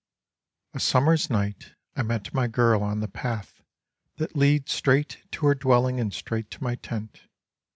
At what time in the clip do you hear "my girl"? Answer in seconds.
2.33-2.81